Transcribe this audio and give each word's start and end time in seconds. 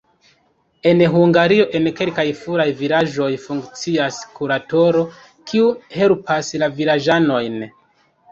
En 0.91 1.01
Hungario 1.15 1.65
en 1.79 1.89
kelkaj 1.99 2.23
foraj 2.39 2.65
vilaĝoj 2.79 3.27
funkcias 3.43 4.17
kuratoro, 4.39 5.05
kiu 5.51 5.67
helpas 5.99 6.49
la 6.65 6.71
vilaĝanojn. 6.81 7.63